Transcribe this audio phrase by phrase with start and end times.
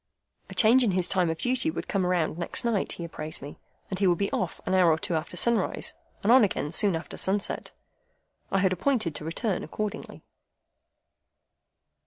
[0.49, 3.39] A change in his time of duty would come round next night, he had apprised
[3.39, 3.59] me,
[3.91, 5.93] and he would be off an hour or two after sunrise,
[6.23, 7.69] and on again soon after sunset.
[8.51, 10.23] I had appointed to return accordingly.